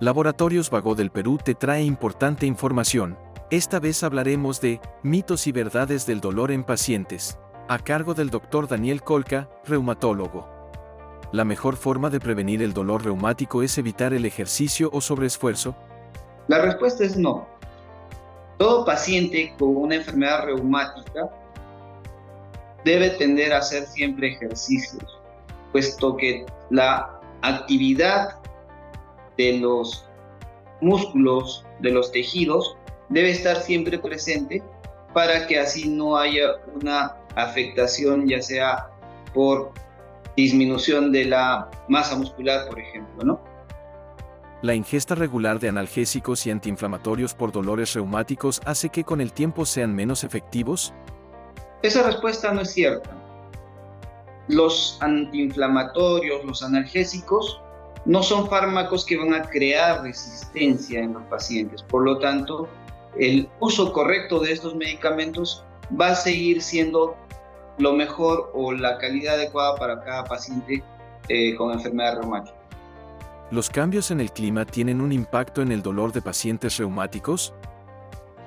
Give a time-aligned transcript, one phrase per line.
[0.00, 3.16] Laboratorios Vago del Perú te trae importante información.
[3.50, 8.66] Esta vez hablaremos de mitos y verdades del dolor en pacientes, a cargo del doctor
[8.66, 10.48] Daniel Colca, reumatólogo.
[11.30, 15.76] ¿La mejor forma de prevenir el dolor reumático es evitar el ejercicio o sobreesfuerzo?
[16.48, 17.46] La respuesta es no.
[18.58, 21.30] Todo paciente con una enfermedad reumática
[22.84, 25.20] debe tender a hacer siempre ejercicios,
[25.70, 28.40] puesto que la actividad
[29.36, 30.08] de los
[30.80, 32.76] músculos, de los tejidos,
[33.08, 34.62] debe estar siempre presente
[35.12, 38.90] para que así no haya una afectación, ya sea
[39.32, 39.72] por
[40.36, 43.54] disminución de la masa muscular, por ejemplo, ¿no?
[44.62, 49.66] La ingesta regular de analgésicos y antiinflamatorios por dolores reumáticos hace que con el tiempo
[49.66, 50.94] sean menos efectivos?
[51.82, 53.10] Esa respuesta no es cierta.
[54.48, 57.60] Los antiinflamatorios, los analgésicos,
[58.04, 61.82] no son fármacos que van a crear resistencia en los pacientes.
[61.82, 62.68] Por lo tanto,
[63.18, 65.64] el uso correcto de estos medicamentos
[65.98, 67.16] va a seguir siendo
[67.78, 70.82] lo mejor o la calidad adecuada para cada paciente
[71.28, 72.56] eh, con enfermedad reumática.
[73.50, 77.52] ¿Los cambios en el clima tienen un impacto en el dolor de pacientes reumáticos?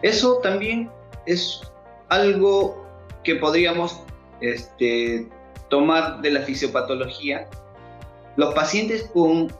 [0.01, 0.89] Eso también
[1.25, 1.61] es
[2.09, 2.85] algo
[3.23, 4.01] que podríamos
[4.41, 5.27] este,
[5.69, 7.47] tomar de la fisiopatología
[8.37, 9.51] los pacientes con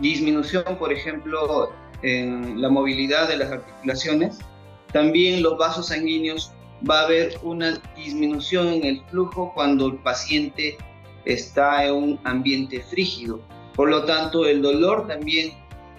[0.00, 4.38] disminución, por ejemplo, en la movilidad de las articulaciones,
[4.92, 6.52] también los vasos sanguíneos
[6.88, 10.76] va a haber una disminución en el flujo cuando el paciente
[11.24, 13.40] está en un ambiente frígido.
[13.74, 15.52] Por lo tanto, el dolor también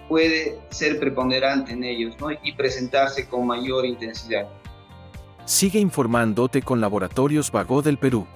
[0.08, 4.48] puede ser preponderante en ellos y presentarse con mayor intensidad.
[5.44, 8.26] Sigue informándote con Laboratorios Vago del Perú.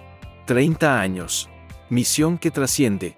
[0.46, 1.48] 30 años.
[1.88, 3.14] Misión que trasciende.